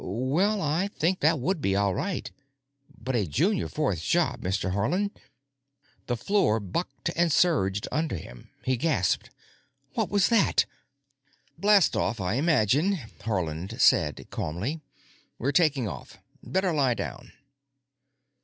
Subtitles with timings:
[0.03, 2.31] "Well, I think that would be all right.
[2.97, 4.71] But a Junior Fourth's job, Mr.
[4.73, 5.11] Haarland——"
[6.07, 8.49] The floor bucked and surged under him.
[8.63, 9.29] He gasped,
[9.93, 10.65] "What was that?"
[11.55, 14.81] "Blastoff, I imagine," Haarland said calmly.
[15.37, 16.17] "We're taking off.
[16.41, 17.33] Better lie down."